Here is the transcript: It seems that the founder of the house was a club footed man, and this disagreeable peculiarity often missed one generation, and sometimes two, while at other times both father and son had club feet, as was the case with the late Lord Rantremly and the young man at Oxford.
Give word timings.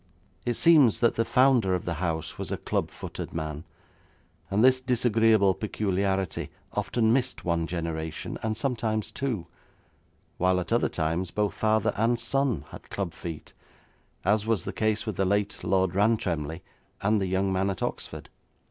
It 0.47 0.55
seems 0.55 0.99
that 1.01 1.13
the 1.13 1.23
founder 1.23 1.75
of 1.75 1.85
the 1.85 1.93
house 2.01 2.39
was 2.39 2.51
a 2.51 2.57
club 2.57 2.89
footed 2.89 3.35
man, 3.35 3.65
and 4.49 4.65
this 4.65 4.81
disagreeable 4.81 5.53
peculiarity 5.53 6.49
often 6.73 7.13
missed 7.13 7.45
one 7.45 7.67
generation, 7.67 8.39
and 8.41 8.57
sometimes 8.57 9.11
two, 9.11 9.45
while 10.39 10.59
at 10.59 10.73
other 10.73 10.89
times 10.89 11.29
both 11.29 11.53
father 11.53 11.93
and 11.95 12.17
son 12.19 12.65
had 12.69 12.89
club 12.89 13.13
feet, 13.13 13.53
as 14.25 14.47
was 14.47 14.65
the 14.65 14.73
case 14.73 15.05
with 15.05 15.17
the 15.17 15.23
late 15.25 15.63
Lord 15.63 15.93
Rantremly 15.93 16.63
and 17.03 17.21
the 17.21 17.27
young 17.27 17.53
man 17.53 17.69
at 17.69 17.83
Oxford. 17.83 18.29